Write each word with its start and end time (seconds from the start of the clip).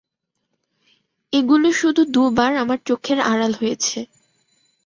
এগুলো 1.33 1.67
শুধু 1.71 2.01
দু 2.13 2.23
বার 2.37 2.51
আমার 2.55 2.79
চোখের 2.85 3.19
আড়াল 3.31 3.51
হয়েছে। 3.53 3.99